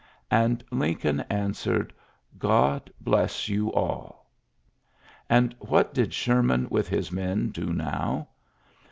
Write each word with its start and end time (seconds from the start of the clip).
And 0.31 0.63
Lincoln 0.71 1.19
answered, 1.29 1.93
"Gtod 2.39 2.89
bless 3.01 3.49
you 3.49 3.71
all!" 3.71 4.31
And 5.29 5.53
what 5.59 5.93
did 5.93 6.11
Sherman 6.11 6.65
with 6.71 6.87
his 6.89 7.11
men 7.11 7.49
do 7.49 7.71
now! 7.71 8.27